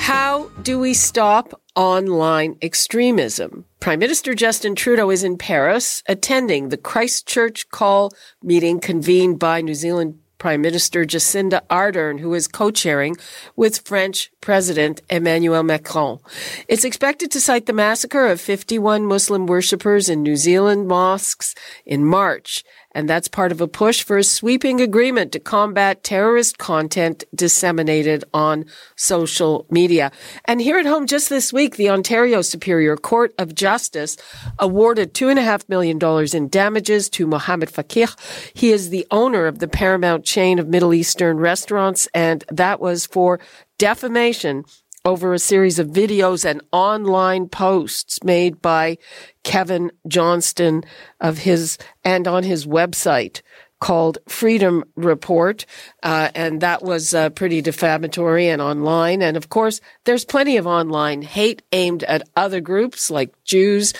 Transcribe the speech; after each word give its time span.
How 0.00 0.48
do 0.62 0.78
we 0.78 0.94
stop 0.94 1.60
online 1.76 2.56
extremism? 2.62 3.66
Prime 3.80 3.98
Minister 3.98 4.34
Justin 4.34 4.74
Trudeau 4.74 5.10
is 5.10 5.22
in 5.22 5.36
Paris 5.36 6.02
attending 6.08 6.70
the 6.70 6.78
Christchurch 6.78 7.68
Call 7.68 8.10
meeting 8.42 8.80
convened 8.80 9.38
by 9.38 9.60
New 9.60 9.74
Zealand 9.74 10.18
Prime 10.38 10.62
Minister 10.62 11.04
Jacinda 11.04 11.60
Ardern, 11.68 12.18
who 12.18 12.32
is 12.32 12.48
co-chairing 12.48 13.16
with 13.56 13.86
French 13.86 14.30
President 14.40 15.02
Emmanuel 15.10 15.62
Macron. 15.62 16.18
It's 16.66 16.84
expected 16.84 17.30
to 17.32 17.40
cite 17.40 17.66
the 17.66 17.74
massacre 17.74 18.26
of 18.26 18.40
51 18.40 19.04
Muslim 19.04 19.46
worshippers 19.46 20.08
in 20.08 20.22
New 20.22 20.36
Zealand 20.36 20.88
mosques 20.88 21.54
in 21.84 22.06
March 22.06 22.64
and 22.92 23.08
that's 23.08 23.28
part 23.28 23.52
of 23.52 23.60
a 23.60 23.68
push 23.68 24.02
for 24.02 24.18
a 24.18 24.24
sweeping 24.24 24.80
agreement 24.80 25.32
to 25.32 25.40
combat 25.40 26.02
terrorist 26.02 26.58
content 26.58 27.24
disseminated 27.34 28.24
on 28.34 28.64
social 28.96 29.66
media. 29.70 30.10
And 30.44 30.60
here 30.60 30.78
at 30.78 30.86
home 30.86 31.06
just 31.06 31.28
this 31.28 31.52
week, 31.52 31.76
the 31.76 31.90
Ontario 31.90 32.42
Superior 32.42 32.96
Court 32.96 33.32
of 33.38 33.54
Justice 33.54 34.16
awarded 34.58 35.14
two 35.14 35.28
and 35.28 35.38
a 35.38 35.42
half 35.42 35.68
million 35.68 35.98
dollars 35.98 36.34
in 36.34 36.48
damages 36.48 37.08
to 37.10 37.26
Mohammed 37.26 37.70
Fakih. 37.70 38.16
He 38.54 38.72
is 38.72 38.90
the 38.90 39.06
owner 39.10 39.46
of 39.46 39.58
the 39.58 39.68
Paramount 39.68 40.24
chain 40.24 40.58
of 40.58 40.68
Middle 40.68 40.94
Eastern 40.94 41.38
restaurants, 41.38 42.08
and 42.14 42.44
that 42.50 42.80
was 42.80 43.06
for 43.06 43.40
defamation 43.78 44.64
over 45.04 45.32
a 45.32 45.38
series 45.38 45.78
of 45.78 45.88
videos 45.88 46.44
and 46.44 46.62
online 46.72 47.48
posts 47.48 48.22
made 48.22 48.60
by 48.60 48.98
Kevin 49.44 49.90
Johnston 50.06 50.84
of 51.20 51.38
his 51.38 51.78
and 52.04 52.28
on 52.28 52.42
his 52.42 52.66
website 52.66 53.42
called 53.80 54.18
Freedom 54.28 54.84
Report, 54.94 55.64
uh, 56.02 56.28
and 56.34 56.60
that 56.60 56.82
was 56.82 57.14
uh, 57.14 57.30
pretty 57.30 57.62
defamatory 57.62 58.48
and 58.48 58.60
online. 58.60 59.22
And 59.22 59.36
of 59.38 59.48
course, 59.48 59.80
there's 60.04 60.24
plenty 60.24 60.58
of 60.58 60.66
online 60.66 61.22
hate 61.22 61.62
aimed 61.72 62.04
at 62.04 62.28
other 62.36 62.60
groups 62.60 63.10
like 63.10 63.32
Jews 63.44 63.94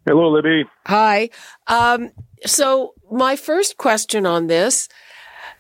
Hello, 0.06 0.30
Libby. 0.30 0.64
Hi. 0.86 1.30
Um, 1.68 2.12
so 2.46 2.94
my 3.14 3.36
first 3.36 3.78
question 3.78 4.26
on 4.26 4.48
this, 4.48 4.90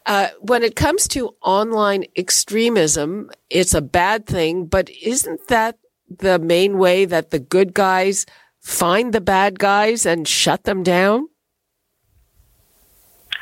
uh, 0.05 0.29
when 0.39 0.63
it 0.63 0.75
comes 0.75 1.07
to 1.09 1.35
online 1.41 2.05
extremism, 2.17 3.29
it's 3.49 3.73
a 3.73 3.81
bad 3.81 4.25
thing, 4.25 4.65
but 4.65 4.89
isn't 4.89 5.47
that 5.47 5.77
the 6.09 6.39
main 6.39 6.77
way 6.77 7.05
that 7.05 7.31
the 7.31 7.39
good 7.39 7.73
guys 7.73 8.25
find 8.59 9.13
the 9.13 9.21
bad 9.21 9.59
guys 9.59 10.05
and 10.05 10.27
shut 10.27 10.63
them 10.63 10.83
down? 10.83 11.27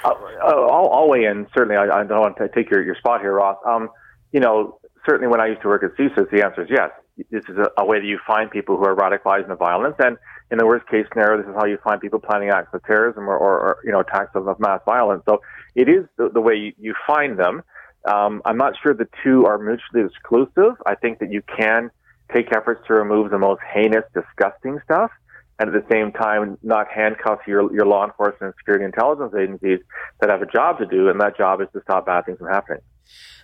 Uh, 0.03 0.09
uh 0.09 0.45
I'll, 0.45 0.89
I'll, 0.89 1.09
weigh 1.09 1.25
in. 1.25 1.47
Certainly, 1.55 1.77
I, 1.77 2.01
I, 2.01 2.03
don't 2.03 2.19
want 2.19 2.37
to 2.37 2.49
take 2.49 2.69
your, 2.69 2.83
your 2.83 2.95
spot 2.95 3.21
here, 3.21 3.35
Ross. 3.35 3.57
Um, 3.67 3.89
you 4.31 4.39
know, 4.39 4.79
certainly 5.05 5.27
when 5.27 5.39
I 5.39 5.47
used 5.47 5.61
to 5.61 5.67
work 5.67 5.83
at 5.83 5.95
CSIS, 5.95 6.29
the 6.31 6.43
answer 6.43 6.63
is 6.63 6.69
yes. 6.69 6.89
This 7.29 7.43
is 7.49 7.57
a, 7.57 7.69
a 7.77 7.85
way 7.85 7.99
that 7.99 8.05
you 8.05 8.19
find 8.25 8.49
people 8.49 8.77
who 8.77 8.85
are 8.85 8.95
radicalized 8.95 9.43
in 9.43 9.49
the 9.49 9.55
violence, 9.55 9.95
and 9.99 10.17
in 10.51 10.57
the 10.57 10.65
worst 10.65 10.87
case 10.87 11.05
scenario, 11.11 11.41
this 11.41 11.49
is 11.49 11.55
how 11.55 11.65
you 11.65 11.77
find 11.83 12.01
people 12.01 12.19
planning 12.19 12.49
acts 12.49 12.73
of 12.73 12.83
terrorism 12.83 13.29
or, 13.29 13.37
or, 13.37 13.59
or 13.59 13.77
you 13.83 13.91
know 13.91 13.99
attacks 13.99 14.31
of, 14.35 14.47
of, 14.47 14.59
mass 14.59 14.81
violence. 14.85 15.23
So 15.27 15.41
it 15.75 15.87
is 15.87 16.05
the, 16.17 16.29
the 16.29 16.41
way 16.41 16.55
you, 16.55 16.73
you, 16.77 16.95
find 17.07 17.39
them. 17.39 17.63
Um, 18.05 18.41
I'm 18.45 18.57
not 18.57 18.73
sure 18.81 18.93
the 18.93 19.07
two 19.23 19.45
are 19.45 19.57
mutually 19.57 20.05
exclusive. 20.05 20.75
I 20.85 20.95
think 20.95 21.19
that 21.19 21.31
you 21.31 21.41
can 21.57 21.91
take 22.33 22.55
efforts 22.55 22.81
to 22.87 22.93
remove 22.93 23.31
the 23.31 23.39
most 23.39 23.61
heinous, 23.73 24.03
disgusting 24.13 24.79
stuff, 24.83 25.11
and 25.59 25.73
at 25.73 25.73
the 25.73 25.87
same 25.93 26.11
time 26.11 26.57
not 26.63 26.87
handcuff 26.89 27.39
your 27.47 27.73
your 27.73 27.85
law 27.85 28.05
enforcement 28.05 28.41
and 28.41 28.53
security 28.57 28.85
intelligence 28.85 29.33
agencies 29.37 29.79
that 30.19 30.29
have 30.29 30.41
a 30.41 30.47
job 30.47 30.79
to 30.79 30.85
do, 30.85 31.09
and 31.09 31.19
that 31.21 31.37
job 31.37 31.61
is 31.61 31.67
to 31.73 31.81
stop 31.83 32.05
bad 32.05 32.25
things 32.25 32.39
from 32.39 32.47
happening. 32.47 32.81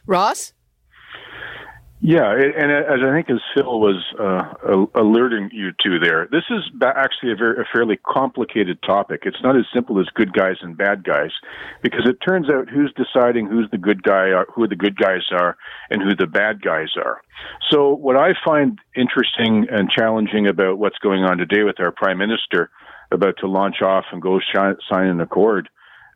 Ross. 0.06 0.54
Yeah, 2.00 2.32
and 2.32 2.72
as 2.72 3.00
I 3.04 3.12
think 3.12 3.28
as 3.32 3.42
Phil 3.56 3.80
was 3.80 4.04
uh, 4.20 4.86
alerting 4.94 5.50
you 5.52 5.72
to 5.82 6.00
there, 6.00 6.28
this 6.32 6.44
is 6.52 6.62
actually 6.84 7.32
a 7.32 7.36
very 7.36 7.60
a 7.60 7.66
fairly 7.74 7.98
complicated 7.98 8.78
topic. 8.84 9.24
It's 9.26 9.42
not 9.42 9.58
as 9.58 9.66
simple 9.74 10.00
as 10.00 10.06
good 10.14 10.32
guys 10.32 10.58
and 10.62 10.78
bad 10.78 11.04
guys, 11.04 11.32
because 11.82 12.08
it 12.08 12.18
turns 12.24 12.52
out 12.52 12.70
who's 12.70 12.94
deciding 12.94 13.48
who's 13.48 13.68
the 13.72 13.80
good 13.80 14.04
guy, 14.04 14.30
uh, 14.30 14.44
who 14.54 14.68
the 14.68 14.76
good 14.76 14.96
guys 14.96 15.24
are, 15.32 15.58
and 15.90 16.04
who 16.04 16.16
the 16.16 16.28
bad 16.28 16.62
guys 16.62 16.90
are. 17.04 17.20
So 17.72 17.96
what 17.96 18.16
I 18.16 18.34
find 18.46 18.78
interesting 18.96 19.66
and 19.72 19.90
challenging 19.90 20.48
about 20.48 20.78
what's 20.78 21.00
going 21.00 21.24
on 21.24 21.40
today 21.40 21.64
with 21.64 21.80
our 21.80 21.92
prime 21.92 22.20
minister 22.20 22.70
about 23.12 23.38
to 23.40 23.48
launch 23.48 23.82
off 23.82 24.06
and 24.12 24.22
go 24.22 24.40
sign 24.54 25.08
an 25.08 25.20
accord 25.20 25.68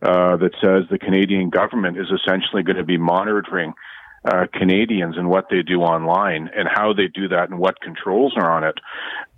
uh, 0.02 0.36
that 0.36 0.52
says 0.60 0.84
the 0.90 0.98
Canadian 0.98 1.50
government 1.50 1.98
is 1.98 2.06
essentially 2.06 2.62
going 2.62 2.76
to 2.76 2.84
be 2.84 2.98
monitoring 2.98 3.72
uh, 4.24 4.46
Canadians 4.52 5.16
and 5.16 5.28
what 5.28 5.48
they 5.50 5.62
do 5.62 5.80
online 5.80 6.48
and 6.56 6.68
how 6.68 6.92
they 6.92 7.08
do 7.08 7.28
that 7.28 7.50
and 7.50 7.58
what 7.58 7.80
controls 7.80 8.34
are 8.36 8.50
on 8.50 8.64
it, 8.64 8.78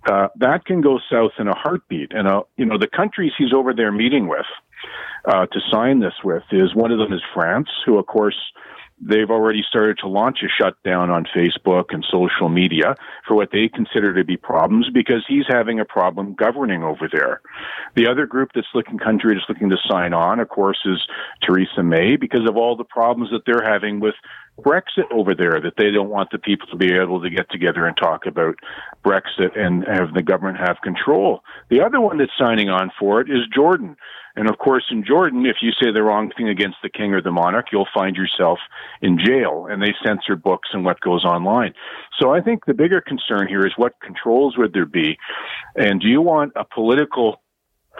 uh, 0.07 0.27
that 0.35 0.65
can 0.65 0.81
go 0.81 0.99
south 1.11 1.31
in 1.39 1.47
a 1.47 1.55
heartbeat. 1.55 2.11
And 2.13 2.27
uh, 2.27 2.43
you 2.57 2.65
know, 2.65 2.77
the 2.77 2.87
countries 2.87 3.31
he's 3.37 3.53
over 3.53 3.73
there 3.73 3.91
meeting 3.91 4.27
with 4.27 4.45
uh, 5.25 5.47
to 5.47 5.59
sign 5.71 5.99
this 5.99 6.13
with 6.23 6.43
is 6.51 6.75
one 6.75 6.91
of 6.91 6.99
them 6.99 7.13
is 7.13 7.21
France, 7.33 7.69
who 7.85 7.97
of 7.97 8.05
course 8.05 8.37
they've 9.01 9.29
already 9.29 9.61
started 9.67 9.97
to 9.99 10.07
launch 10.07 10.39
a 10.43 10.47
shutdown 10.47 11.09
on 11.09 11.25
Facebook 11.35 11.85
and 11.89 12.05
social 12.09 12.49
media 12.49 12.95
for 13.27 13.35
what 13.35 13.49
they 13.51 13.67
consider 13.67 14.13
to 14.13 14.23
be 14.23 14.37
problems 14.37 14.89
because 14.93 15.23
he's 15.27 15.45
having 15.47 15.79
a 15.79 15.85
problem 15.85 16.33
governing 16.33 16.83
over 16.83 17.09
there. 17.11 17.41
The 17.95 18.07
other 18.07 18.25
group 18.25 18.51
that's 18.55 18.67
looking 18.73 18.97
country 18.97 19.33
that's 19.33 19.49
looking 19.49 19.69
to 19.69 19.77
sign 19.89 20.13
on, 20.13 20.39
of 20.39 20.49
course, 20.49 20.79
is 20.85 21.05
Theresa 21.43 21.83
May 21.83 22.15
because 22.15 22.47
of 22.47 22.55
all 22.55 22.75
the 22.75 22.85
problems 22.85 23.31
that 23.31 23.41
they're 23.45 23.69
having 23.69 23.99
with 23.99 24.15
Brexit 24.59 25.11
over 25.11 25.35
there, 25.35 25.59
that 25.59 25.73
they 25.77 25.91
don't 25.91 26.09
want 26.09 26.29
the 26.31 26.37
people 26.37 26.67
to 26.67 26.77
be 26.77 26.93
able 26.93 27.21
to 27.21 27.29
get 27.29 27.49
together 27.51 27.85
and 27.85 27.97
talk 27.97 28.25
about 28.25 28.55
Brexit 29.03 29.59
and 29.59 29.85
have 29.85 30.13
the 30.13 30.23
government 30.23 30.57
have 30.57 30.77
control. 30.81 31.43
The 31.69 31.81
other 31.81 31.99
one 31.99 32.17
that's 32.17 32.31
signing 32.39 32.69
on 32.69 32.91
for 32.97 33.19
it 33.19 33.29
is 33.29 33.41
Jordan. 33.53 33.97
And 34.35 34.49
of 34.49 34.57
course, 34.57 34.85
in 34.91 35.03
Jordan, 35.05 35.45
if 35.45 35.57
you 35.61 35.71
say 35.71 35.91
the 35.91 36.03
wrong 36.03 36.31
thing 36.35 36.49
against 36.49 36.77
the 36.83 36.89
king 36.89 37.13
or 37.13 37.21
the 37.21 37.31
monarch, 37.31 37.67
you'll 37.71 37.87
find 37.93 38.15
yourself 38.15 38.59
in 39.01 39.17
jail 39.17 39.67
and 39.69 39.81
they 39.81 39.93
censor 40.05 40.35
books 40.35 40.69
and 40.73 40.83
what 40.83 40.99
goes 40.99 41.23
online. 41.23 41.73
So 42.19 42.33
I 42.33 42.41
think 42.41 42.65
the 42.65 42.73
bigger 42.73 43.01
concern 43.01 43.47
here 43.47 43.65
is 43.65 43.73
what 43.77 43.93
controls 44.01 44.57
would 44.57 44.73
there 44.73 44.85
be? 44.85 45.17
And 45.75 46.01
do 46.01 46.07
you 46.07 46.21
want 46.21 46.53
a 46.55 46.65
political 46.65 47.41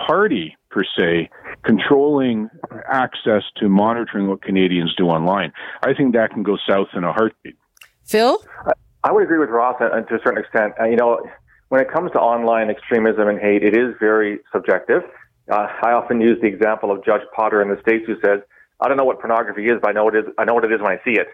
party 0.08 0.58
per 0.70 0.84
se 0.98 1.30
controlling 1.64 2.50
access 2.92 3.44
to 3.58 3.70
monitoring 3.70 4.28
what 4.28 4.42
Canadians 4.42 4.94
do 4.98 5.06
online? 5.06 5.54
I 5.84 5.94
think 5.94 6.14
that 6.16 6.32
can 6.32 6.44
go 6.44 6.58
south 6.70 6.90
in 6.96 7.06
a 7.06 7.14
heartbeat. 7.14 7.56
Phil? 8.04 8.44
I 9.04 9.12
would 9.12 9.24
agree 9.24 9.38
with 9.38 9.50
Ross 9.50 9.78
to 9.80 9.86
a 9.86 10.20
certain 10.24 10.40
extent. 10.40 10.74
Uh, 10.80 10.86
you 10.86 10.96
know, 10.96 11.22
when 11.70 11.80
it 11.80 11.92
comes 11.92 12.12
to 12.12 12.20
online 12.20 12.70
extremism 12.70 13.28
and 13.28 13.40
hate, 13.40 13.64
it 13.64 13.76
is 13.76 13.96
very 14.00 14.40
subjective. 14.52 15.02
Uh, 15.52 15.68
I 15.84 15.92
often 15.92 16.22
use 16.22 16.40
the 16.42 16.48
example 16.48 16.92
of 16.92 17.06
Judge 17.06 17.22
Potter 17.36 17.62
in 17.62 17.70
the 17.70 17.80
States 17.82 18.06
who 18.08 18.16
says, 18.26 18.42
I 18.80 18.88
don't 18.88 18.98
know 18.98 19.06
what 19.06 19.20
pornography 19.20 19.68
is, 19.70 19.80
but 19.82 19.90
I 19.90 19.94
know 19.94 20.08
it 20.10 20.16
is, 20.16 20.26
I 20.38 20.46
know 20.46 20.54
what 20.54 20.66
it 20.66 20.72
is 20.72 20.82
when 20.82 20.92
I 20.92 21.00
see 21.06 21.20
it. 21.20 21.28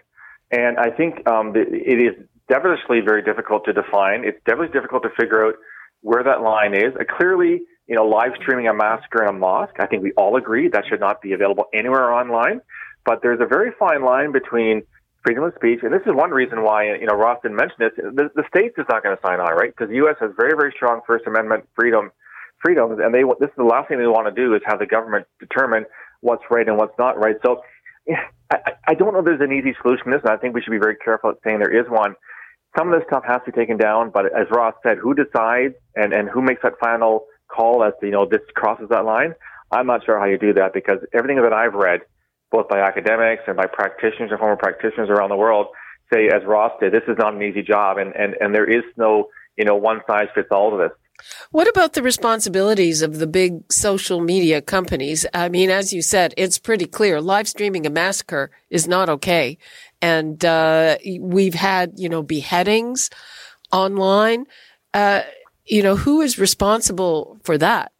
And 0.50 0.78
I 0.78 0.90
think 0.90 1.26
um, 1.26 1.54
it 1.56 1.98
is 1.98 2.14
devilishly 2.48 3.00
very 3.00 3.22
difficult 3.22 3.64
to 3.64 3.72
define. 3.72 4.24
It's 4.24 4.38
devilishly 4.44 4.72
difficult 4.72 5.02
to 5.04 5.10
figure 5.18 5.46
out 5.46 5.54
where 6.02 6.22
that 6.22 6.42
line 6.42 6.74
is. 6.74 6.94
Uh, 6.94 7.04
clearly, 7.08 7.62
you 7.86 7.96
know, 7.96 8.04
live 8.04 8.32
streaming 8.40 8.68
a 8.68 8.74
massacre 8.74 9.22
in 9.22 9.28
a 9.28 9.32
mosque, 9.32 9.76
I 9.80 9.86
think 9.86 10.02
we 10.02 10.12
all 10.12 10.36
agree 10.36 10.68
that 10.68 10.84
should 10.88 11.00
not 11.00 11.22
be 11.22 11.32
available 11.32 11.64
anywhere 11.72 12.12
online. 12.12 12.60
But 13.04 13.20
there's 13.22 13.40
a 13.40 13.46
very 13.46 13.72
fine 13.78 14.04
line 14.04 14.30
between 14.30 14.82
freedom 15.24 15.44
of 15.44 15.54
speech, 15.54 15.80
and 15.82 15.92
this 15.92 16.02
is 16.06 16.12
one 16.14 16.30
reason 16.30 16.62
why, 16.62 16.94
you 16.94 17.06
know, 17.06 17.14
Ross 17.14 17.38
didn't 17.42 17.56
mention 17.56 17.76
this. 17.78 17.92
The, 17.96 18.30
the 18.34 18.44
states 18.48 18.74
is 18.76 18.84
not 18.88 19.02
going 19.02 19.16
to 19.16 19.22
sign 19.24 19.40
on, 19.40 19.54
right? 19.54 19.70
Because 19.70 19.88
the 19.88 19.96
U.S. 20.06 20.16
has 20.20 20.30
very, 20.36 20.52
very 20.56 20.72
strong 20.76 21.00
First 21.06 21.26
Amendment 21.26 21.68
freedom 21.74 22.10
freedoms, 22.62 22.98
and 23.02 23.14
they 23.14 23.22
this 23.40 23.50
is 23.50 23.56
the 23.56 23.64
last 23.64 23.88
thing 23.88 23.98
they 23.98 24.06
want 24.06 24.34
to 24.34 24.40
do 24.40 24.54
is 24.54 24.62
have 24.66 24.78
the 24.78 24.86
government 24.86 25.26
determine 25.40 25.84
what's 26.20 26.44
right 26.50 26.66
and 26.68 26.76
what's 26.76 26.96
not 26.98 27.18
right. 27.18 27.36
So 27.44 27.62
I, 28.50 28.58
I 28.88 28.94
don't 28.94 29.12
know 29.12 29.20
if 29.20 29.24
there's 29.24 29.40
an 29.40 29.52
easy 29.52 29.74
solution 29.82 30.06
to 30.06 30.10
this, 30.12 30.22
and 30.24 30.32
I 30.32 30.36
think 30.36 30.54
we 30.54 30.62
should 30.62 30.70
be 30.70 30.78
very 30.78 30.96
careful 30.96 31.30
at 31.30 31.36
saying 31.44 31.58
there 31.58 31.74
is 31.74 31.88
one. 31.88 32.14
Some 32.78 32.92
of 32.92 32.98
this 32.98 33.06
stuff 33.06 33.24
has 33.26 33.40
to 33.44 33.52
be 33.52 33.56
taken 33.56 33.76
down, 33.76 34.10
but 34.10 34.26
as 34.26 34.46
Ross 34.50 34.74
said, 34.82 34.98
who 34.98 35.14
decides 35.14 35.74
and, 35.94 36.12
and 36.12 36.28
who 36.28 36.40
makes 36.40 36.62
that 36.62 36.74
final 36.80 37.26
call 37.54 37.84
as 37.84 37.92
to, 38.00 38.06
you 38.06 38.12
know, 38.12 38.24
this 38.24 38.40
crosses 38.54 38.88
that 38.88 39.04
line? 39.04 39.34
I'm 39.70 39.86
not 39.86 40.04
sure 40.04 40.18
how 40.18 40.24
you 40.24 40.38
do 40.38 40.54
that 40.54 40.72
because 40.72 40.98
everything 41.12 41.42
that 41.42 41.52
I've 41.52 41.74
read, 41.74 42.00
both 42.50 42.68
by 42.68 42.80
academics 42.80 43.42
and 43.46 43.56
by 43.56 43.66
practitioners 43.66 44.30
and 44.30 44.38
former 44.38 44.56
practitioners 44.56 45.10
around 45.10 45.30
the 45.30 45.36
world, 45.36 45.66
say, 46.12 46.28
as 46.28 46.44
Ross 46.46 46.72
did, 46.80 46.92
this 46.92 47.02
is 47.08 47.16
not 47.18 47.34
an 47.34 47.42
easy 47.42 47.62
job, 47.62 47.98
and, 47.98 48.14
and, 48.16 48.34
and 48.40 48.54
there 48.54 48.68
is 48.68 48.84
no, 48.96 49.28
you 49.56 49.64
know, 49.64 49.76
one 49.76 50.00
size 50.06 50.28
fits 50.34 50.48
all 50.50 50.70
to 50.70 50.76
this. 50.76 50.92
What 51.50 51.68
about 51.68 51.92
the 51.92 52.02
responsibilities 52.02 53.02
of 53.02 53.18
the 53.18 53.26
big 53.26 53.70
social 53.72 54.20
media 54.20 54.60
companies? 54.60 55.26
I 55.34 55.48
mean, 55.48 55.70
as 55.70 55.92
you 55.92 56.02
said, 56.02 56.34
it's 56.36 56.58
pretty 56.58 56.86
clear 56.86 57.20
live 57.20 57.48
streaming 57.48 57.86
a 57.86 57.90
massacre 57.90 58.50
is 58.70 58.88
not 58.88 59.08
okay. 59.08 59.58
And, 60.00 60.44
uh, 60.44 60.98
we've 61.20 61.54
had, 61.54 61.92
you 61.96 62.08
know, 62.08 62.22
beheadings 62.22 63.10
online. 63.70 64.46
Uh, 64.92 65.22
you 65.64 65.82
know, 65.82 65.96
who 65.96 66.20
is 66.20 66.38
responsible 66.38 67.38
for 67.44 67.56
that? 67.58 67.92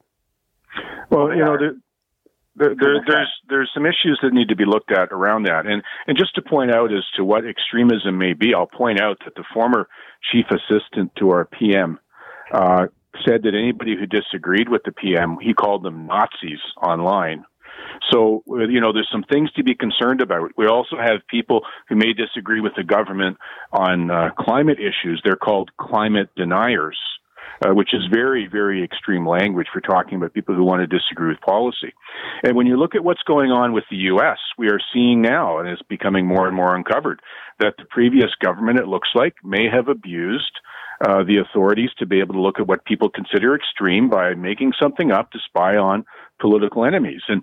Well, 1.11 1.33
you 1.35 1.45
know, 1.45 1.57
there, 1.59 1.75
there, 2.57 2.75
there, 2.79 3.05
there's 3.07 3.33
there's 3.49 3.71
some 3.75 3.87
issues 3.87 4.19
that 4.23 4.33
need 4.33 4.49
to 4.49 4.57
be 4.57 4.65
looked 4.67 4.93
at 4.93 5.13
around 5.13 5.45
that, 5.45 5.67
and 5.67 5.83
and 6.07 6.19
just 6.19 6.35
to 6.35 6.43
point 6.43 6.75
out 6.75 6.93
as 6.93 7.05
to 7.17 7.25
what 7.25 7.45
extremism 7.47 8.19
may 8.19 8.35
be, 8.35 8.55
I'll 8.55 8.67
point 8.67 9.01
out 9.01 9.19
that 9.25 9.35
the 9.35 9.45
former 9.55 9.89
chief 10.31 10.47
assistant 10.51 11.13
to 11.19 11.31
our 11.31 11.45
PM 11.47 11.99
uh, 12.53 12.87
said 13.27 13.43
that 13.43 13.55
anybody 13.55 13.97
who 13.97 14.07
disagreed 14.07 14.69
with 14.69 14.83
the 14.85 14.93
PM, 14.93 15.39
he 15.41 15.55
called 15.55 15.83
them 15.83 16.07
Nazis 16.07 16.61
online. 16.83 17.45
So, 18.11 18.43
you 18.47 18.81
know, 18.81 18.93
there's 18.93 19.09
some 19.11 19.25
things 19.31 19.51
to 19.53 19.63
be 19.63 19.75
concerned 19.75 20.21
about. 20.21 20.51
We 20.57 20.67
also 20.67 20.97
have 20.97 21.27
people 21.29 21.63
who 21.89 21.97
may 21.97 22.13
disagree 22.13 22.61
with 22.61 22.73
the 22.77 22.85
government 22.85 23.39
on 23.73 24.11
uh, 24.11 24.31
climate 24.39 24.79
issues. 24.79 25.21
They're 25.25 25.37
called 25.37 25.71
climate 25.79 26.31
deniers. 26.37 26.99
Uh, 27.65 27.73
which 27.73 27.95
is 27.95 28.01
very, 28.13 28.49
very 28.51 28.83
extreme 28.83 29.29
language 29.29 29.69
for 29.73 29.81
talking 29.81 30.17
about 30.17 30.33
people 30.33 30.53
who 30.53 30.65
want 30.65 30.81
to 30.81 30.87
disagree 30.87 31.29
with 31.29 31.41
policy. 31.43 31.93
And 32.43 32.57
when 32.57 32.67
you 32.67 32.77
look 32.77 32.97
at 32.97 33.05
what's 33.05 33.23
going 33.23 33.53
on 33.53 33.73
with 33.73 33.85
the 33.89 33.97
U.S., 33.97 34.39
we 34.59 34.69
are 34.69 34.81
seeing 34.93 35.23
now, 35.23 35.59
and 35.59 35.69
it's 35.69 35.83
becoming 35.83 36.27
more 36.27 36.49
and 36.49 36.57
more 36.57 36.75
uncovered, 36.75 37.21
that 37.61 37.75
the 37.79 37.85
previous 37.85 38.31
government, 38.43 38.81
it 38.81 38.89
looks 38.89 39.11
like, 39.15 39.35
may 39.45 39.69
have 39.73 39.87
abused 39.87 40.59
uh, 41.07 41.23
the 41.25 41.39
authorities 41.39 41.91
to 41.99 42.07
be 42.07 42.21
able 42.21 42.35
to 42.35 42.41
look 42.41 42.61
at 42.61 42.67
what 42.67 42.85
people 42.85 43.09
consider 43.09 43.55
extreme 43.55 44.09
by 44.09 44.35
making 44.35 44.73
something 44.81 45.11
up 45.11 45.31
to 45.33 45.39
spy 45.45 45.77
on 45.77 46.05
political 46.41 46.85
enemies. 46.85 47.23
And 47.29 47.43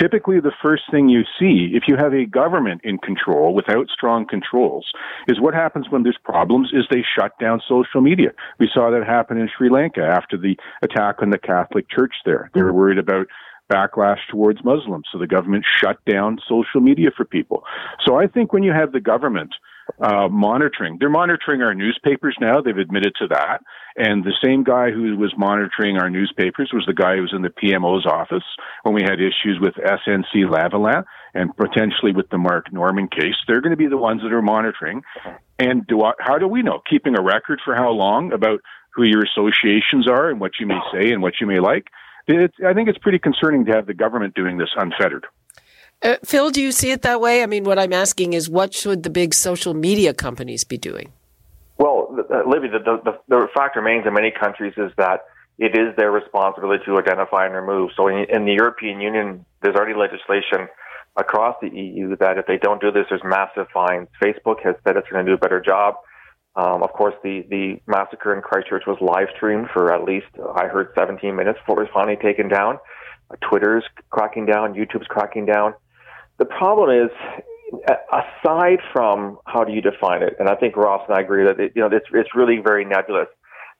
typically, 0.00 0.40
the 0.40 0.52
first 0.62 0.84
thing 0.90 1.08
you 1.08 1.22
see, 1.38 1.72
if 1.74 1.84
you 1.88 1.96
have 1.96 2.14
a 2.14 2.26
government 2.26 2.80
in 2.84 2.98
control 2.98 3.54
without 3.54 3.88
strong 3.88 4.26
controls, 4.26 4.86
is 5.28 5.40
what 5.40 5.54
happens 5.54 5.86
when 5.90 6.02
there's 6.02 6.18
problems 6.24 6.70
is 6.72 6.84
they 6.90 7.04
shut 7.18 7.32
down 7.40 7.60
social 7.68 8.00
media. 8.00 8.30
We 8.58 8.70
saw 8.72 8.90
that 8.90 9.06
happen 9.06 9.38
in 9.38 9.48
Sri 9.56 9.68
Lanka 9.68 10.02
after 10.02 10.36
the 10.36 10.56
attack 10.82 11.16
on 11.22 11.30
the 11.30 11.38
Catholic 11.38 11.90
Church 11.90 12.14
there. 12.24 12.50
They 12.54 12.62
were 12.62 12.72
worried 12.72 12.98
about 12.98 13.26
backlash 13.70 14.18
towards 14.30 14.64
Muslims. 14.64 15.06
So 15.12 15.18
the 15.18 15.26
government 15.26 15.64
shut 15.80 15.98
down 16.04 16.38
social 16.48 16.80
media 16.80 17.10
for 17.16 17.24
people. 17.24 17.64
So 18.04 18.16
I 18.16 18.26
think 18.26 18.52
when 18.52 18.62
you 18.62 18.72
have 18.72 18.92
the 18.92 19.00
government 19.00 19.54
uh, 20.00 20.28
monitoring. 20.28 20.96
They're 20.98 21.08
monitoring 21.08 21.62
our 21.62 21.74
newspapers 21.74 22.36
now. 22.40 22.60
They've 22.60 22.76
admitted 22.76 23.14
to 23.20 23.28
that. 23.28 23.62
And 23.96 24.24
the 24.24 24.34
same 24.44 24.62
guy 24.62 24.90
who 24.90 25.16
was 25.16 25.32
monitoring 25.38 25.96
our 25.96 26.10
newspapers 26.10 26.70
was 26.72 26.84
the 26.86 26.94
guy 26.94 27.16
who 27.16 27.22
was 27.22 27.32
in 27.34 27.42
the 27.42 27.48
PMO's 27.48 28.04
office 28.04 28.44
when 28.82 28.94
we 28.94 29.02
had 29.02 29.20
issues 29.20 29.58
with 29.60 29.74
SNC 29.74 30.44
Lavalin 30.44 31.04
and 31.34 31.56
potentially 31.56 32.12
with 32.12 32.28
the 32.30 32.38
Mark 32.38 32.72
Norman 32.72 33.08
case. 33.08 33.36
They're 33.46 33.62
going 33.62 33.70
to 33.70 33.76
be 33.76 33.88
the 33.88 33.96
ones 33.96 34.22
that 34.22 34.32
are 34.32 34.42
monitoring. 34.42 35.02
And 35.58 35.86
do 35.86 36.02
I, 36.02 36.12
how 36.18 36.38
do 36.38 36.46
we 36.46 36.62
know? 36.62 36.82
Keeping 36.88 37.18
a 37.18 37.22
record 37.22 37.60
for 37.64 37.74
how 37.74 37.90
long 37.90 38.32
about 38.32 38.60
who 38.94 39.04
your 39.04 39.22
associations 39.24 40.08
are 40.08 40.28
and 40.28 40.40
what 40.40 40.52
you 40.60 40.66
may 40.66 40.80
say 40.92 41.12
and 41.12 41.22
what 41.22 41.34
you 41.40 41.46
may 41.46 41.60
like. 41.60 41.88
It's, 42.26 42.56
I 42.66 42.74
think 42.74 42.88
it's 42.88 42.98
pretty 42.98 43.18
concerning 43.18 43.64
to 43.66 43.72
have 43.72 43.86
the 43.86 43.94
government 43.94 44.34
doing 44.34 44.58
this 44.58 44.70
unfettered. 44.76 45.26
Uh, 46.02 46.16
Phil, 46.24 46.50
do 46.50 46.60
you 46.62 46.72
see 46.72 46.90
it 46.90 47.02
that 47.02 47.20
way? 47.20 47.42
I 47.42 47.46
mean, 47.46 47.64
what 47.64 47.78
I'm 47.78 47.92
asking 47.92 48.34
is 48.34 48.48
what 48.48 48.74
should 48.74 49.02
the 49.02 49.10
big 49.10 49.34
social 49.34 49.74
media 49.74 50.12
companies 50.12 50.64
be 50.64 50.78
doing? 50.78 51.12
Well, 51.78 52.16
uh, 52.30 52.48
Libby, 52.48 52.68
the, 52.68 53.00
the, 53.04 53.18
the 53.28 53.48
fact 53.54 53.76
remains 53.76 54.06
in 54.06 54.14
many 54.14 54.30
countries 54.30 54.74
is 54.76 54.92
that 54.96 55.24
it 55.58 55.76
is 55.76 55.96
their 55.96 56.10
responsibility 56.10 56.84
to 56.86 56.98
identify 56.98 57.46
and 57.46 57.54
remove. 57.54 57.90
So 57.96 58.08
in, 58.08 58.26
in 58.28 58.44
the 58.44 58.52
European 58.52 59.00
Union, 59.00 59.44
there's 59.62 59.74
already 59.74 59.98
legislation 59.98 60.68
across 61.16 61.56
the 61.62 61.68
EU 61.68 62.14
that 62.16 62.36
if 62.38 62.46
they 62.46 62.58
don't 62.58 62.80
do 62.80 62.92
this, 62.92 63.06
there's 63.08 63.24
massive 63.24 63.66
fines. 63.72 64.08
Facebook 64.22 64.62
has 64.62 64.74
said 64.84 64.96
it's 64.96 65.08
going 65.08 65.24
to 65.24 65.30
do 65.30 65.34
a 65.34 65.38
better 65.38 65.60
job. 65.60 65.94
Um, 66.56 66.82
of 66.82 66.92
course, 66.92 67.14
the, 67.22 67.44
the 67.50 67.80
massacre 67.86 68.34
in 68.34 68.42
Christchurch 68.42 68.84
was 68.86 68.96
live 69.00 69.28
streamed 69.36 69.68
for 69.72 69.92
at 69.92 70.04
least, 70.04 70.26
I 70.54 70.66
heard, 70.66 70.92
17 70.96 71.34
minutes 71.34 71.58
before 71.60 71.82
it 71.82 71.84
was 71.84 71.90
finally 71.92 72.16
taken 72.16 72.48
down. 72.48 72.78
Uh, 73.30 73.36
Twitter's 73.40 73.84
cracking 74.10 74.46
down, 74.46 74.74
YouTube's 74.74 75.06
cracking 75.08 75.46
down. 75.46 75.74
The 76.38 76.44
problem 76.44 76.90
is, 76.90 77.10
aside 78.12 78.78
from 78.92 79.38
how 79.46 79.64
do 79.64 79.72
you 79.72 79.80
define 79.80 80.22
it, 80.22 80.36
and 80.38 80.48
I 80.48 80.54
think 80.54 80.76
Ross 80.76 81.02
and 81.08 81.16
I 81.16 81.20
agree 81.20 81.44
that 81.44 81.58
it, 81.58 81.72
you 81.74 81.82
know 81.82 81.88
it's 81.88 82.06
it's 82.12 82.34
really 82.34 82.58
very 82.62 82.84
nebulous. 82.84 83.28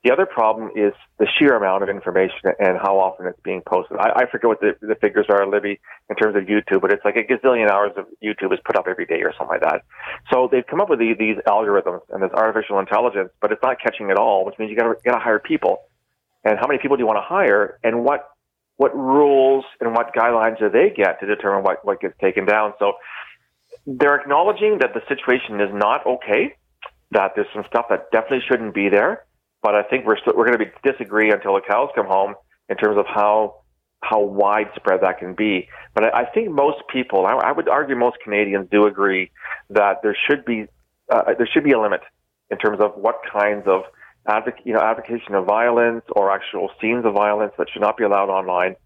The 0.05 0.13
other 0.13 0.27
problem 0.27 0.71
is 0.77 0.93
the 1.19 1.27
sheer 1.37 1.57
amount 1.57 1.83
of 1.83 1.89
information 1.89 2.55
and 2.61 2.79
how 2.79 3.01
often 3.01 3.27
it's 3.27 3.41
being 3.43 3.61
posted. 3.67 3.97
I, 3.99 4.23
I 4.23 4.31
forget 4.31 4.47
what 4.47 4.61
the, 4.61 4.77
the 4.81 4.95
figures 5.01 5.27
are, 5.29 5.45
Libby, 5.49 5.81
in 6.09 6.15
terms 6.15 6.37
of 6.37 6.45
YouTube, 6.45 6.81
but 6.81 6.93
it's 6.93 7.05
like 7.05 7.17
a 7.17 7.25
gazillion 7.25 7.69
hours 7.69 7.91
of 7.97 8.07
YouTube 8.23 8.53
is 8.53 8.61
put 8.65 8.77
up 8.77 8.87
every 8.87 9.07
day 9.07 9.23
or 9.23 9.33
something 9.37 9.59
like 9.59 9.63
that. 9.63 9.83
So 10.33 10.49
they've 10.53 10.67
come 10.67 10.81
up 10.81 10.89
with 10.89 11.01
these, 11.01 11.17
these 11.19 11.39
algorithms 11.49 12.03
and 12.11 12.23
this 12.23 12.31
artificial 12.35 12.79
intelligence, 12.79 13.31
but 13.41 13.51
it's 13.51 13.63
not 13.65 13.81
catching 13.83 14.11
it 14.11 14.17
all, 14.17 14.45
which 14.45 14.55
means 14.61 14.71
you 14.71 14.77
got 14.77 14.95
to 14.95 15.19
hire 15.19 15.41
people. 15.41 15.79
And 16.45 16.57
how 16.61 16.69
many 16.69 16.79
people 16.79 16.97
do 16.97 17.03
you 17.03 17.07
want 17.09 17.17
to 17.17 17.27
hire? 17.27 17.81
And 17.83 18.05
what 18.05 18.29
what 18.77 18.95
rules 18.97 19.65
and 19.81 19.95
what 19.95 20.15
guidelines 20.15 20.59
do 20.59 20.69
they 20.69 20.91
get 20.95 21.21
to 21.21 21.27
determine 21.27 21.63
what, 21.63 21.85
what 21.85 22.01
gets 22.01 22.15
taken 22.21 22.45
down? 22.45 22.75
So 22.79 22.95
they're 23.87 24.17
acknowledging 24.17 24.79
that 24.81 24.93
the 24.95 25.03
situation 25.09 25.61
is 25.61 25.71
not 25.73 26.07
okay, 26.07 26.55
that 27.13 27.33
there's 27.35 27.49
some 27.55 27.65
stuff 27.69 27.87
that 27.91 28.11
definitely 28.11 28.43
shouldn't 28.49 28.75
be 28.75 28.89
there. 28.89 29.25
But 29.63 29.75
I 29.75 29.83
think 29.83 30.07
we're 30.07 30.19
still, 30.19 30.35
we're 30.37 30.47
going 30.47 30.59
to 30.59 30.65
be 30.65 30.71
disagree 30.85 31.31
until 31.31 31.55
the 31.55 31.63
cows 31.67 31.91
come 31.95 32.07
home 32.07 32.35
in 32.69 32.77
terms 32.77 32.99
of 32.99 33.07
how 33.07 33.63
how 34.03 34.21
widespread 34.21 35.01
that 35.01 35.19
can 35.19 35.35
be. 35.35 35.69
But 35.95 36.05
I, 36.05 36.21
I 36.21 36.25
think 36.27 36.51
most 36.51 36.79
people, 36.93 37.27
I, 37.27 37.33
I 37.33 37.53
would 37.53 37.69
argue 37.69 37.97
most 37.97 38.19
Canadians 38.23 38.69
do 38.71 38.87
agree 38.87 39.31
that 39.71 40.03
there 40.03 40.17
should 40.29 40.45
be 40.45 40.67
uh, 41.11 41.35
there 41.37 41.49
should 41.53 41.65
be 41.65 41.73
a 41.73 41.81
limit 41.81 42.03
in 42.51 42.59
terms 42.59 42.79
of 42.81 42.93
what 42.97 43.17
kinds 43.33 43.67
of 43.67 43.83
advoc- 44.29 44.65
you 44.65 44.73
know, 44.73 44.81
advocation 44.81 45.35
of 45.35 45.47
violence 45.47 46.05
or 46.15 46.31
actual 46.31 46.71
scenes 46.81 47.05
of 47.05 47.15
violence 47.15 47.53
that 47.59 47.69
should 47.73 47.83
not 47.83 47.97
be 47.97 48.05
allowed 48.05 48.29
online. 48.29 48.77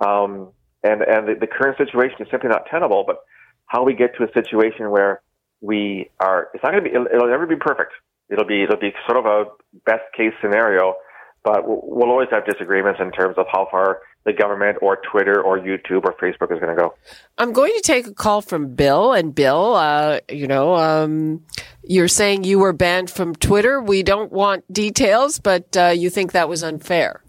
Um, 0.00 0.52
and 0.82 1.02
and 1.02 1.28
the, 1.28 1.34
the 1.40 1.46
current 1.46 1.76
situation 1.76 2.16
is 2.20 2.28
simply 2.30 2.48
not 2.48 2.66
tenable. 2.70 3.04
But 3.06 3.18
how 3.66 3.84
we 3.84 3.94
get 3.94 4.16
to 4.16 4.24
a 4.24 4.32
situation 4.32 4.90
where 4.90 5.22
we 5.60 6.10
are, 6.20 6.48
it's 6.54 6.62
not 6.62 6.72
going 6.72 6.84
to 6.84 6.88
be, 6.88 6.94
it'll, 6.94 7.06
it'll 7.06 7.28
never 7.28 7.46
be 7.46 7.56
perfect. 7.56 7.92
It'll 8.30 8.46
be 8.46 8.62
it'll 8.62 8.78
be 8.78 8.92
sort 9.06 9.18
of 9.18 9.26
a 9.26 9.44
best 9.84 10.04
case 10.16 10.32
scenario, 10.40 10.94
but 11.42 11.62
we'll 11.66 12.10
always 12.10 12.28
have 12.30 12.44
disagreements 12.44 13.00
in 13.00 13.10
terms 13.12 13.36
of 13.38 13.46
how 13.50 13.66
far 13.70 14.00
the 14.24 14.32
government 14.32 14.76
or 14.82 14.98
Twitter 15.10 15.40
or 15.40 15.58
YouTube 15.58 16.04
or 16.04 16.14
Facebook 16.20 16.52
is 16.52 16.60
going 16.60 16.74
to 16.74 16.80
go. 16.80 16.94
I'm 17.38 17.52
going 17.52 17.72
to 17.74 17.80
take 17.80 18.06
a 18.06 18.12
call 18.12 18.42
from 18.42 18.74
Bill. 18.74 19.12
And 19.12 19.34
Bill, 19.34 19.74
uh, 19.74 20.20
you 20.28 20.46
know, 20.46 20.76
um, 20.76 21.44
you're 21.82 22.08
saying 22.08 22.44
you 22.44 22.58
were 22.58 22.74
banned 22.74 23.10
from 23.10 23.34
Twitter. 23.34 23.80
We 23.80 24.02
don't 24.02 24.30
want 24.30 24.70
details, 24.72 25.38
but 25.38 25.74
uh, 25.76 25.88
you 25.88 26.10
think 26.10 26.32
that 26.32 26.48
was 26.48 26.62
unfair. 26.62 27.22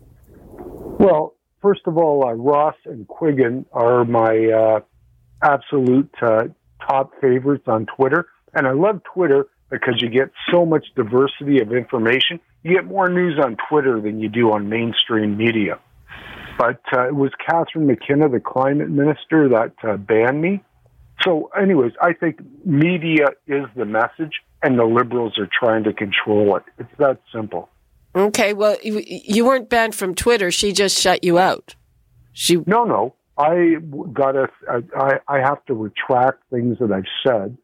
Well, 0.49 1.35
first 1.61 1.81
of 1.85 1.97
all, 1.97 2.27
uh, 2.27 2.33
Ross 2.33 2.75
and 2.85 3.07
Quiggin 3.07 3.65
are 3.71 4.03
my 4.03 4.47
uh, 4.47 4.79
absolute 5.41 6.13
uh, 6.21 6.43
top 6.85 7.11
favorites 7.21 7.63
on 7.67 7.85
Twitter. 7.95 8.27
And 8.53 8.67
I 8.67 8.71
love 8.71 9.01
Twitter 9.13 9.47
because 9.69 10.01
you 10.01 10.09
get 10.09 10.31
so 10.51 10.65
much 10.65 10.87
diversity 10.95 11.61
of 11.61 11.71
information. 11.71 12.41
You 12.63 12.75
get 12.75 12.85
more 12.85 13.09
news 13.09 13.39
on 13.43 13.57
Twitter 13.69 13.99
than 13.99 14.19
you 14.19 14.29
do 14.29 14.51
on 14.51 14.69
mainstream 14.69 15.37
media. 15.37 15.79
But 16.57 16.81
uh, 16.93 17.07
it 17.07 17.15
was 17.15 17.31
Catherine 17.43 17.87
McKenna, 17.87 18.29
the 18.29 18.39
climate 18.39 18.89
minister, 18.89 19.49
that 19.49 19.73
uh, 19.83 19.97
banned 19.97 20.41
me. 20.41 20.63
So, 21.23 21.49
anyways, 21.59 21.93
I 22.01 22.13
think 22.13 22.39
media 22.65 23.27
is 23.47 23.65
the 23.75 23.85
message, 23.85 24.41
and 24.61 24.77
the 24.77 24.85
liberals 24.85 25.37
are 25.37 25.49
trying 25.59 25.83
to 25.85 25.93
control 25.93 26.55
it. 26.57 26.63
It's 26.77 26.89
that 26.99 27.19
simple. 27.33 27.69
Okay, 28.15 28.53
well, 28.53 28.77
you 28.83 29.45
weren't 29.45 29.69
banned 29.69 29.95
from 29.95 30.15
Twitter. 30.15 30.51
She 30.51 30.73
just 30.73 30.99
shut 30.99 31.23
you 31.23 31.39
out. 31.39 31.75
She 32.33 32.57
no, 32.65 32.83
no. 32.83 33.15
I 33.37 33.77
got 34.11 34.35
a. 34.35 34.49
I 34.69 35.19
I 35.27 35.39
have 35.39 35.63
to 35.65 35.73
retract 35.73 36.43
things 36.51 36.77
that 36.79 36.91
I've 36.91 37.05
said 37.25 37.57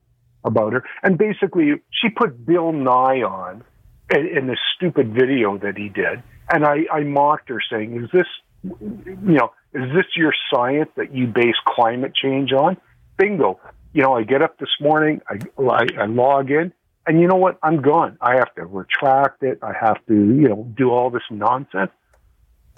about 0.43 0.73
her, 0.73 0.83
and 1.03 1.17
basically, 1.17 1.73
she 1.91 2.09
put 2.09 2.45
Bill 2.45 2.71
Nye 2.71 3.21
on 3.21 3.63
in, 4.09 4.47
this 4.47 4.59
stupid 4.75 5.13
video 5.13 5.57
that 5.57 5.77
he 5.77 5.89
did, 5.89 6.23
and 6.49 6.65
I 6.65 6.85
I 6.91 7.01
mocked 7.01 7.49
her, 7.49 7.59
saying, 7.69 8.01
"Is 8.03 8.09
this 8.11 8.27
you 8.63 9.15
know, 9.37 9.51
is 9.73 9.93
this 9.93 10.05
your 10.15 10.33
science 10.51 10.89
that 10.95 11.13
you 11.13 11.27
base 11.27 11.55
climate 11.65 12.13
change 12.15 12.51
on? 12.53 12.77
Bingo. 13.17 13.59
You 13.93 14.03
know, 14.03 14.13
I 14.13 14.23
get 14.23 14.41
up 14.41 14.57
this 14.59 14.69
morning, 14.79 15.21
I, 15.27 15.39
I, 15.61 15.87
I 16.01 16.05
log 16.05 16.51
in, 16.51 16.71
and 17.05 17.19
you 17.19 17.27
know 17.27 17.35
what? 17.35 17.57
I'm 17.63 17.81
gone. 17.81 18.17
I 18.21 18.35
have 18.35 18.53
to 18.55 18.65
retract 18.65 19.43
it. 19.43 19.59
I 19.61 19.73
have 19.79 20.05
to, 20.07 20.13
you 20.13 20.47
know, 20.49 20.71
do 20.77 20.91
all 20.91 21.09
this 21.09 21.23
nonsense. 21.31 21.91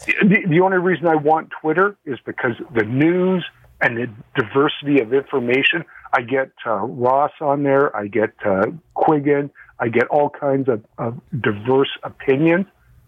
The, 0.06 0.46
the 0.48 0.62
only 0.62 0.78
reason 0.78 1.08
I 1.08 1.16
want 1.16 1.50
Twitter 1.62 1.98
is 2.06 2.20
because 2.26 2.54
the 2.74 2.84
news 2.84 3.44
and 3.82 3.98
the 3.98 4.10
diversity 4.36 5.02
of 5.02 5.14
information. 5.14 5.84
I 6.14 6.22
get 6.22 6.52
uh, 6.66 6.76
Ross 6.86 7.32
on 7.42 7.64
there. 7.64 7.96
I 7.96 8.08
get 8.08 8.32
uh, 8.46 8.66
Quiggin. 8.96 9.50
I 9.80 9.88
get 9.90 10.08
all 10.08 10.30
kinds 10.30 10.68
of, 10.68 10.84
of 10.98 11.20
diverse 11.42 11.90
opinions 12.04 12.66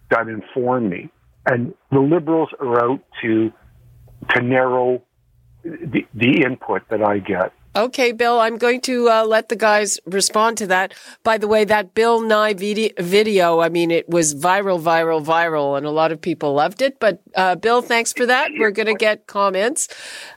that 0.09 0.27
inform 0.27 0.89
me. 0.89 1.09
And 1.45 1.73
the 1.91 1.99
liberals 1.99 2.49
are 2.59 2.91
out 2.91 3.01
to 3.21 3.51
to 4.29 4.41
narrow 4.41 5.01
the, 5.63 6.05
the 6.13 6.43
input 6.43 6.83
that 6.89 7.01
I 7.01 7.17
get. 7.17 7.51
Okay, 7.73 8.11
Bill, 8.11 8.39
I'm 8.39 8.57
going 8.57 8.81
to 8.81 9.09
uh, 9.09 9.25
let 9.25 9.47
the 9.47 9.55
guys 9.55 9.97
respond 10.05 10.57
to 10.57 10.67
that. 10.67 10.93
By 11.23 11.37
the 11.37 11.47
way, 11.47 11.63
that 11.63 11.93
Bill 11.93 12.19
Nye 12.19 12.53
video, 12.53 13.61
I 13.61 13.69
mean, 13.69 13.91
it 13.91 14.09
was 14.09 14.35
viral, 14.35 14.81
viral, 14.81 15.23
viral, 15.23 15.77
and 15.77 15.85
a 15.85 15.89
lot 15.91 16.11
of 16.11 16.19
people 16.19 16.53
loved 16.53 16.81
it. 16.81 16.99
But 16.99 17.21
uh, 17.33 17.55
Bill, 17.55 17.81
thanks 17.81 18.11
for 18.11 18.25
that. 18.25 18.51
We're 18.57 18.71
going 18.71 18.87
to 18.87 18.93
get 18.93 19.25
comments. 19.25 19.87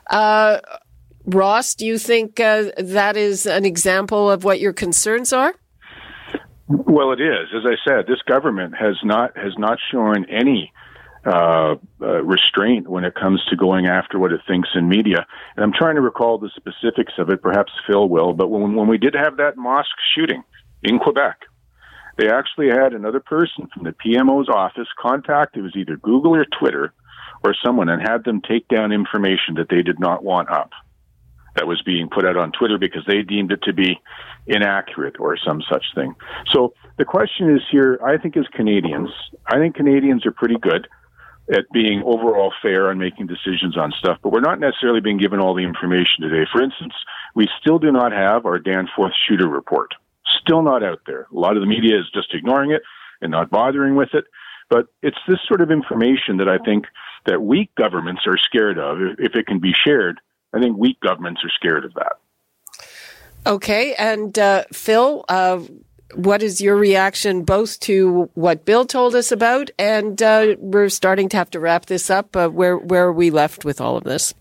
Uh, 0.09 0.59
Ross, 1.25 1.75
do 1.75 1.85
you 1.85 1.97
think 1.97 2.39
uh, 2.39 2.71
that 2.77 3.17
is 3.17 3.45
an 3.45 3.65
example 3.65 4.31
of 4.31 4.45
what 4.45 4.61
your 4.61 4.73
concerns 4.73 5.33
are? 5.33 5.55
Well, 6.67 7.11
it 7.11 7.21
is. 7.21 7.49
As 7.55 7.63
I 7.65 7.75
said, 7.87 8.07
this 8.07 8.21
government 8.27 8.75
has 8.75 8.95
not 9.03 9.37
has 9.37 9.53
not 9.57 9.77
shown 9.91 10.25
any 10.29 10.73
uh, 11.25 11.75
uh, 12.01 12.23
restraint 12.23 12.87
when 12.87 13.03
it 13.03 13.13
comes 13.15 13.43
to 13.49 13.55
going 13.55 13.85
after 13.85 14.17
what 14.17 14.31
it 14.31 14.41
thinks 14.47 14.69
in 14.75 14.87
media. 14.87 15.25
And 15.55 15.63
I'm 15.63 15.73
trying 15.73 15.95
to 15.95 16.01
recall 16.01 16.37
the 16.37 16.49
specifics 16.55 17.13
of 17.19 17.29
it. 17.29 17.41
Perhaps 17.41 17.71
Phil 17.87 18.09
will. 18.09 18.33
But 18.33 18.49
when, 18.49 18.75
when 18.75 18.87
we 18.87 18.97
did 18.97 19.15
have 19.15 19.37
that 19.37 19.57
mosque 19.57 19.89
shooting 20.15 20.43
in 20.83 20.97
Quebec, 20.99 21.37
they 22.17 22.29
actually 22.29 22.69
had 22.69 22.93
another 22.93 23.19
person 23.19 23.67
from 23.73 23.83
the 23.83 23.93
PMO's 23.93 24.49
office 24.49 24.87
contact. 24.99 25.57
It 25.57 25.61
was 25.61 25.75
either 25.75 25.97
Google 25.97 26.35
or 26.35 26.45
Twitter 26.45 26.93
or 27.43 27.55
someone 27.63 27.89
and 27.89 28.01
had 28.01 28.23
them 28.23 28.41
take 28.41 28.67
down 28.67 28.91
information 28.91 29.55
that 29.55 29.69
they 29.69 29.83
did 29.83 29.99
not 29.99 30.23
want 30.23 30.49
up 30.49 30.71
that 31.55 31.67
was 31.67 31.81
being 31.81 32.09
put 32.09 32.25
out 32.25 32.37
on 32.37 32.51
Twitter 32.51 32.77
because 32.77 33.03
they 33.07 33.21
deemed 33.21 33.51
it 33.51 33.61
to 33.63 33.73
be 33.73 33.99
inaccurate 34.47 35.15
or 35.19 35.37
some 35.37 35.61
such 35.69 35.85
thing. 35.95 36.13
So 36.51 36.73
the 36.97 37.05
question 37.05 37.53
is 37.55 37.61
here, 37.71 37.99
I 38.03 38.17
think 38.17 38.37
as 38.37 38.45
Canadians, 38.53 39.09
I 39.47 39.57
think 39.57 39.75
Canadians 39.75 40.25
are 40.25 40.31
pretty 40.31 40.57
good 40.57 40.87
at 41.51 41.65
being 41.71 42.01
overall 42.03 42.51
fair 42.61 42.89
and 42.89 42.99
making 42.99 43.27
decisions 43.27 43.77
on 43.77 43.91
stuff, 43.99 44.17
but 44.23 44.31
we're 44.31 44.39
not 44.39 44.59
necessarily 44.59 44.99
being 44.99 45.17
given 45.17 45.39
all 45.39 45.53
the 45.53 45.63
information 45.63 46.21
today. 46.21 46.49
For 46.51 46.61
instance, 46.61 46.93
we 47.35 47.47
still 47.61 47.77
do 47.77 47.91
not 47.91 48.11
have 48.11 48.45
our 48.45 48.57
Danforth 48.57 49.13
shooter 49.27 49.47
report. 49.47 49.93
Still 50.41 50.63
not 50.63 50.83
out 50.83 51.01
there. 51.05 51.27
A 51.31 51.39
lot 51.39 51.55
of 51.55 51.61
the 51.61 51.67
media 51.67 51.99
is 51.99 52.05
just 52.13 52.33
ignoring 52.33 52.71
it 52.71 52.81
and 53.21 53.31
not 53.31 53.51
bothering 53.51 53.95
with 53.95 54.09
it. 54.13 54.25
But 54.69 54.87
it's 55.03 55.17
this 55.27 55.37
sort 55.47 55.61
of 55.61 55.69
information 55.69 56.37
that 56.37 56.49
I 56.49 56.57
think 56.57 56.85
that 57.25 57.41
weak 57.41 57.69
governments 57.75 58.23
are 58.25 58.37
scared 58.37 58.79
of. 58.79 58.97
If 59.19 59.35
it 59.35 59.45
can 59.45 59.59
be 59.59 59.73
shared, 59.85 60.19
I 60.55 60.59
think 60.59 60.77
weak 60.77 60.99
governments 61.01 61.41
are 61.43 61.51
scared 61.55 61.85
of 61.85 61.93
that. 61.95 62.13
Okay. 63.45 63.93
And 63.95 64.37
uh, 64.39 64.63
Phil, 64.71 65.25
uh, 65.29 65.61
what 66.15 66.41
is 66.41 66.61
your 66.61 66.75
reaction 66.75 67.43
both 67.43 67.79
to 67.81 68.29
what 68.33 68.65
Bill 68.65 68.85
told 68.85 69.15
us 69.15 69.31
about 69.31 69.69
and 69.77 70.21
uh, 70.21 70.55
we're 70.59 70.89
starting 70.89 71.29
to 71.29 71.37
have 71.37 71.51
to 71.51 71.59
wrap 71.59 71.85
this 71.87 72.09
up? 72.09 72.35
Uh, 72.35 72.47
where 72.47 72.77
where 72.77 73.05
are 73.05 73.13
we 73.13 73.29
left 73.29 73.65
with 73.65 73.81
all 73.81 73.97
of 73.97 74.03
this? 74.03 74.33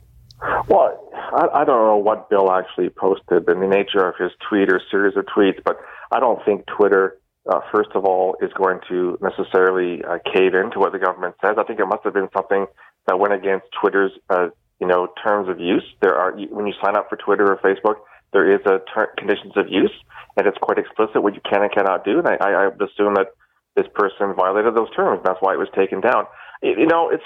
Well, 0.68 1.10
I, 1.14 1.62
I 1.62 1.64
don't 1.64 1.84
know 1.84 1.96
what 1.96 2.30
Bill 2.30 2.52
actually 2.52 2.90
posted 2.90 3.48
and 3.48 3.60
the 3.60 3.66
nature 3.66 4.06
of 4.06 4.14
his 4.16 4.30
tweet 4.48 4.72
or 4.72 4.80
series 4.90 5.16
of 5.16 5.26
tweets, 5.26 5.62
but 5.64 5.78
I 6.12 6.20
don't 6.20 6.42
think 6.44 6.64
Twitter, 6.66 7.18
uh, 7.50 7.60
first 7.74 7.90
of 7.94 8.04
all, 8.04 8.36
is 8.40 8.52
going 8.52 8.80
to 8.88 9.18
necessarily 9.20 10.04
uh, 10.04 10.18
cave 10.32 10.54
into 10.54 10.78
what 10.78 10.92
the 10.92 10.98
government 10.98 11.34
says. 11.44 11.56
I 11.58 11.64
think 11.64 11.80
it 11.80 11.86
must 11.86 12.04
have 12.04 12.14
been 12.14 12.28
something 12.32 12.66
that 13.06 13.18
went 13.18 13.34
against 13.34 13.66
Twitter's, 13.80 14.12
uh, 14.30 14.48
you 14.80 14.86
know, 14.86 15.08
terms 15.22 15.48
of 15.48 15.60
use. 15.60 15.84
There 16.02 16.14
are 16.14 16.32
when 16.50 16.66
you 16.66 16.74
sign 16.84 16.96
up 16.96 17.08
for 17.08 17.16
Twitter 17.16 17.46
or 17.50 17.56
Facebook, 17.58 17.96
there 18.32 18.52
is 18.52 18.60
a 18.66 18.80
ter- 18.92 19.12
conditions 19.16 19.52
of 19.56 19.66
use 19.68 19.92
and 20.36 20.46
it's 20.46 20.58
quite 20.60 20.78
explicit 20.78 21.22
what 21.22 21.34
you 21.34 21.40
can 21.48 21.62
and 21.62 21.72
cannot 21.72 22.04
do. 22.04 22.18
And 22.18 22.28
I, 22.28 22.36
I 22.50 22.68
would 22.68 22.82
assume 22.82 23.14
that 23.14 23.28
this 23.76 23.86
person 23.94 24.34
violated 24.34 24.74
those 24.74 24.90
terms. 24.94 25.20
That's 25.24 25.38
why 25.40 25.54
it 25.54 25.58
was 25.58 25.68
taken 25.74 26.00
down. 26.00 26.24
You 26.62 26.86
know, 26.86 27.10
it's 27.10 27.24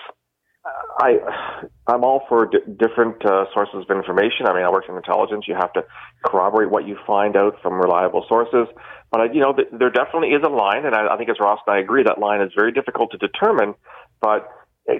I 1.00 1.18
I'm 1.86 2.04
all 2.04 2.24
for 2.28 2.46
d- 2.46 2.58
different 2.78 3.24
uh, 3.24 3.44
sources 3.54 3.86
of 3.88 3.96
information. 3.96 4.46
I 4.46 4.54
mean, 4.54 4.64
I 4.64 4.70
work 4.70 4.84
in 4.88 4.96
intelligence. 4.96 5.44
You 5.46 5.54
have 5.54 5.72
to 5.74 5.84
corroborate 6.26 6.70
what 6.70 6.86
you 6.86 6.96
find 7.06 7.36
out 7.36 7.56
from 7.62 7.74
reliable 7.74 8.24
sources. 8.28 8.66
But 9.10 9.20
I, 9.20 9.24
you 9.32 9.40
know, 9.40 9.54
th- 9.54 9.68
there 9.72 9.90
definitely 9.90 10.30
is 10.30 10.42
a 10.44 10.50
line, 10.50 10.84
and 10.84 10.94
I, 10.94 11.14
I 11.14 11.16
think 11.16 11.30
as 11.30 11.36
Ross 11.40 11.60
and 11.66 11.76
I 11.76 11.80
agree, 11.80 12.02
that 12.04 12.18
line 12.18 12.42
is 12.42 12.52
very 12.56 12.72
difficult 12.72 13.12
to 13.12 13.18
determine. 13.18 13.74
But 14.20 14.48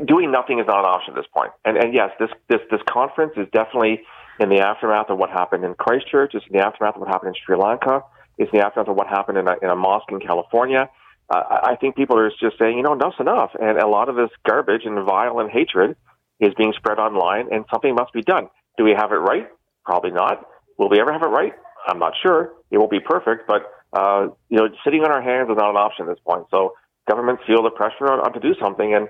doing 0.07 0.30
nothing 0.30 0.59
is 0.59 0.66
not 0.66 0.80
an 0.80 0.85
option 0.85 1.14
at 1.14 1.16
this 1.16 1.30
point. 1.35 1.52
And 1.64 1.76
and 1.76 1.95
yes, 1.95 2.11
this 2.21 2.30
this 2.49 2.61
this 2.71 2.80
conference 2.88 3.33
is 3.37 3.47
definitely 3.52 4.02
in 4.40 4.49
the 4.49 4.61
aftermath 4.61 5.11
of 5.11 5.18
what 5.18 5.30
happened 5.30 5.64
in 5.64 5.75
Christchurch. 5.75 6.35
It's 6.35 6.45
in 6.50 6.59
the 6.59 6.64
aftermath 6.64 6.95
of 6.95 7.00
what 7.00 7.09
happened 7.09 7.35
in 7.35 7.40
Sri 7.45 7.57
Lanka. 7.57 8.02
It's 8.37 8.50
in 8.52 8.61
the 8.61 8.64
aftermath 8.64 8.88
of 8.88 8.97
what 8.97 9.09
happened 9.09 9.38
in 9.38 9.49
a, 9.49 9.54
in 9.62 9.68
a 9.68 9.76
mosque 9.76 10.11
in 10.11 10.21
California. 10.21 10.88
Uh, 11.30 11.42
I 11.64 11.76
think 11.76 11.97
people 11.97 12.18
are 12.18 12.30
just 12.40 12.59
saying, 12.59 12.76
you 12.76 12.83
know, 12.83 12.95
enough's 12.95 13.21
enough. 13.21 13.50
And 13.61 13.78
a 13.78 13.87
lot 13.87 14.09
of 14.09 14.16
this 14.16 14.30
garbage 14.47 14.83
and 14.85 15.04
vile 15.04 15.40
and 15.40 15.50
hatred 15.50 15.97
is 16.40 16.54
being 16.57 16.73
spread 16.76 16.99
online, 16.99 17.49
and 17.52 17.64
something 17.71 17.95
must 17.95 18.12
be 18.12 18.23
done. 18.23 18.49
Do 18.76 18.85
we 18.85 18.95
have 18.97 19.11
it 19.11 19.16
right? 19.16 19.49
Probably 19.85 20.12
not. 20.12 20.47
Will 20.78 20.88
we 20.88 21.00
ever 21.00 21.12
have 21.12 21.23
it 21.23 21.26
right? 21.26 21.52
I'm 21.87 21.99
not 21.99 22.12
sure. 22.23 22.52
It 22.71 22.78
won't 22.78 22.90
be 22.90 23.00
perfect, 23.00 23.49
but 23.49 23.62
uh, 23.92 24.28
you 24.49 24.59
know, 24.59 24.68
sitting 24.85 25.02
on 25.02 25.11
our 25.11 25.23
hands 25.23 25.50
is 25.50 25.57
not 25.57 25.71
an 25.71 25.76
option 25.76 26.09
at 26.09 26.14
this 26.14 26.23
point. 26.25 26.47
So 26.50 26.75
governments 27.09 27.42
feel 27.47 27.62
the 27.62 27.71
pressure 27.71 28.07
on, 28.07 28.21
on 28.21 28.33
to 28.35 28.40
do 28.40 28.54
something, 28.61 28.95
and 28.95 29.09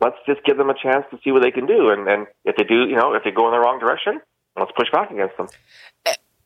let's 0.00 0.16
just 0.26 0.44
give 0.44 0.56
them 0.56 0.70
a 0.70 0.74
chance 0.74 1.04
to 1.10 1.18
see 1.24 1.30
what 1.30 1.42
they 1.42 1.50
can 1.50 1.66
do. 1.66 1.90
And, 1.90 2.08
and 2.08 2.26
if 2.44 2.56
they 2.56 2.64
do, 2.64 2.86
you 2.88 2.96
know, 2.96 3.14
if 3.14 3.24
they 3.24 3.30
go 3.30 3.46
in 3.46 3.52
the 3.52 3.58
wrong 3.58 3.78
direction, 3.78 4.20
let's 4.58 4.72
push 4.76 4.90
back 4.92 5.10
against 5.10 5.36
them. 5.36 5.48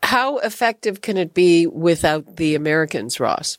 How 0.03 0.39
effective 0.39 1.03
can 1.03 1.17
it 1.17 1.35
be 1.35 1.67
without 1.67 2.37
the 2.37 2.55
Americans, 2.55 3.21
Ross? 3.21 3.59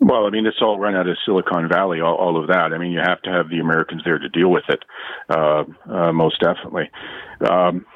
Well, 0.00 0.26
I 0.26 0.30
mean, 0.30 0.46
it's 0.46 0.60
all 0.60 0.78
run 0.80 0.96
out 0.96 1.08
of 1.08 1.16
Silicon 1.24 1.68
Valley, 1.68 2.00
all, 2.00 2.16
all 2.16 2.40
of 2.40 2.48
that. 2.48 2.72
I 2.72 2.78
mean, 2.78 2.90
you 2.90 2.98
have 2.98 3.22
to 3.22 3.30
have 3.30 3.48
the 3.48 3.60
Americans 3.60 4.02
there 4.04 4.18
to 4.18 4.28
deal 4.28 4.50
with 4.50 4.64
it, 4.68 4.82
uh, 5.28 5.64
uh, 5.88 6.12
most 6.12 6.40
definitely. 6.40 6.90
Um, 7.48 7.86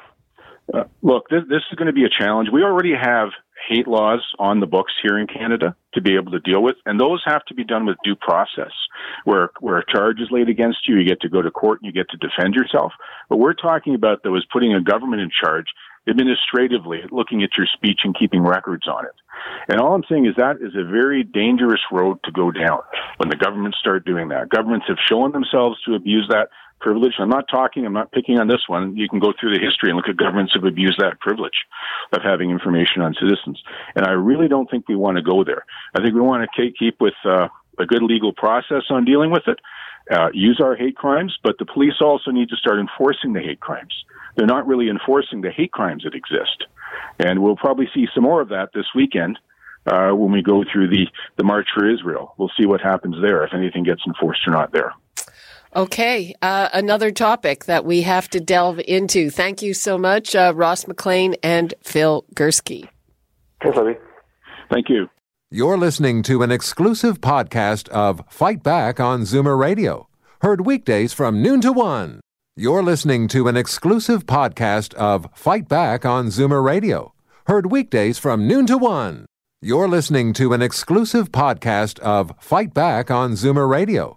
uh, 0.73 0.85
look, 1.01 1.27
this, 1.29 1.43
this 1.49 1.61
is 1.69 1.75
going 1.75 1.87
to 1.87 1.93
be 1.93 2.05
a 2.05 2.09
challenge. 2.09 2.49
We 2.51 2.63
already 2.63 2.93
have 2.93 3.29
hate 3.67 3.87
laws 3.87 4.21
on 4.39 4.59
the 4.59 4.67
books 4.67 4.93
here 5.01 5.17
in 5.17 5.27
Canada 5.27 5.75
to 5.93 6.01
be 6.01 6.15
able 6.15 6.31
to 6.31 6.39
deal 6.39 6.61
with, 6.61 6.75
and 6.85 6.99
those 6.99 7.21
have 7.25 7.43
to 7.45 7.53
be 7.53 7.63
done 7.63 7.85
with 7.85 7.97
due 8.03 8.15
process. 8.15 8.71
Where 9.25 9.49
where 9.59 9.77
a 9.77 9.85
charge 9.91 10.19
is 10.19 10.29
laid 10.31 10.49
against 10.49 10.87
you, 10.87 10.97
you 10.97 11.05
get 11.05 11.21
to 11.21 11.29
go 11.29 11.41
to 11.41 11.51
court 11.51 11.81
and 11.81 11.87
you 11.87 11.93
get 11.93 12.09
to 12.11 12.17
defend 12.17 12.55
yourself. 12.55 12.93
But 13.29 13.37
we're 13.37 13.53
talking 13.53 13.95
about 13.95 14.23
that 14.23 14.31
was 14.31 14.45
putting 14.51 14.73
a 14.73 14.81
government 14.81 15.21
in 15.21 15.29
charge 15.29 15.67
administratively, 16.09 17.01
looking 17.11 17.43
at 17.43 17.49
your 17.57 17.67
speech 17.73 17.99
and 18.03 18.17
keeping 18.17 18.41
records 18.41 18.87
on 18.87 19.05
it. 19.05 19.15
And 19.67 19.79
all 19.79 19.93
I'm 19.93 20.03
saying 20.09 20.25
is 20.25 20.35
that 20.37 20.57
is 20.61 20.73
a 20.75 20.89
very 20.89 21.23
dangerous 21.23 21.81
road 21.91 22.17
to 22.23 22.31
go 22.31 22.51
down 22.51 22.79
when 23.17 23.29
the 23.29 23.35
governments 23.35 23.77
start 23.79 24.05
doing 24.05 24.29
that. 24.29 24.49
Governments 24.49 24.85
have 24.87 24.97
shown 25.09 25.31
themselves 25.31 25.77
to 25.85 25.95
abuse 25.95 26.27
that 26.29 26.49
privilege. 26.79 27.13
I'm 27.19 27.29
not 27.29 27.45
talking, 27.49 27.85
I'm 27.85 27.93
not 27.93 28.11
picking 28.11 28.39
on 28.39 28.47
this 28.47 28.63
one. 28.67 28.95
You 28.95 29.09
can 29.09 29.19
go 29.19 29.33
through 29.39 29.53
the 29.53 29.59
history 29.59 29.89
and 29.89 29.97
look 29.97 30.09
at 30.09 30.17
governments 30.17 30.53
have 30.55 30.63
abused 30.63 30.99
that 30.99 31.19
privilege 31.19 31.65
of 32.13 32.21
having 32.23 32.51
information 32.51 33.01
on 33.01 33.15
citizens. 33.19 33.61
And 33.95 34.05
I 34.05 34.11
really 34.11 34.47
don't 34.47 34.69
think 34.69 34.87
we 34.87 34.95
want 34.95 35.17
to 35.17 35.23
go 35.23 35.43
there. 35.43 35.65
I 35.95 36.01
think 36.01 36.13
we 36.13 36.21
want 36.21 36.47
to 36.49 36.71
keep 36.77 36.99
with 36.99 37.15
uh, 37.25 37.47
a 37.79 37.85
good 37.85 38.03
legal 38.03 38.33
process 38.33 38.83
on 38.89 39.05
dealing 39.05 39.31
with 39.31 39.47
it, 39.47 39.59
uh, 40.11 40.29
use 40.33 40.59
our 40.63 40.75
hate 40.75 40.95
crimes, 40.95 41.37
but 41.43 41.57
the 41.59 41.65
police 41.65 41.95
also 42.01 42.31
need 42.31 42.49
to 42.49 42.55
start 42.55 42.79
enforcing 42.79 43.33
the 43.33 43.41
hate 43.41 43.59
crimes. 43.59 43.93
They're 44.35 44.45
not 44.45 44.67
really 44.67 44.89
enforcing 44.89 45.41
the 45.41 45.51
hate 45.51 45.71
crimes 45.71 46.03
that 46.03 46.13
exist. 46.15 46.65
And 47.19 47.41
we'll 47.41 47.55
probably 47.55 47.89
see 47.93 48.07
some 48.13 48.23
more 48.23 48.41
of 48.41 48.49
that 48.49 48.69
this 48.73 48.85
weekend. 48.95 49.39
Uh, 49.85 50.11
when 50.11 50.33
we 50.33 50.41
go 50.41 50.65
through 50.69 50.89
the, 50.89 51.07
the 51.37 51.45
March 51.45 51.67
for 51.73 51.89
Israel, 51.89 52.33
we'll 52.37 52.51
see 52.59 52.65
what 52.65 52.81
happens 52.81 53.15
there, 53.21 53.45
if 53.45 53.53
anything 53.53 53.83
gets 53.83 54.01
enforced 54.05 54.45
or 54.45 54.51
not 54.51 54.73
there. 54.73 54.93
Okay, 55.75 56.33
uh, 56.41 56.69
another 56.73 57.11
topic 57.11 57.65
that 57.65 57.83
we 57.83 58.01
have 58.03 58.29
to 58.29 58.39
delve 58.39 58.79
into. 58.87 59.29
Thank 59.29 59.61
you 59.61 59.73
so 59.73 59.97
much, 59.97 60.33
uh, 60.33 60.53
Ross 60.55 60.87
Maclean 60.87 61.35
and 61.43 61.73
Phil 61.83 62.25
Gurski. 62.33 62.87
Thanks, 63.61 63.77
Libby. 63.77 63.99
Thank 64.71 64.89
you. 64.89 65.09
You're 65.51 65.77
listening 65.77 66.23
to 66.23 66.41
an 66.41 66.51
exclusive 66.51 67.19
podcast 67.21 67.89
of 67.89 68.21
Fight 68.29 68.63
Back 68.63 68.99
on 68.99 69.21
Zoomer 69.21 69.57
Radio, 69.57 70.07
heard 70.41 70.65
weekdays 70.65 71.13
from 71.13 71.41
noon 71.41 71.61
to 71.61 71.71
one. 71.71 72.21
You're 72.55 72.83
listening 72.83 73.27
to 73.29 73.47
an 73.47 73.57
exclusive 73.57 74.25
podcast 74.25 74.93
of 74.95 75.27
Fight 75.33 75.67
Back 75.67 76.05
on 76.05 76.27
Zoomer 76.27 76.63
Radio, 76.63 77.13
heard 77.45 77.71
weekdays 77.71 78.17
from 78.17 78.47
noon 78.47 78.65
to 78.67 78.77
one. 78.77 79.25
You're 79.61 79.87
listening 79.87 80.33
to 80.33 80.53
an 80.53 80.61
exclusive 80.61 81.31
podcast 81.31 81.99
of 81.99 82.31
Fight 82.39 82.73
Back 82.73 83.11
on 83.11 83.33
Zoomer 83.33 83.69
Radio 83.69 84.16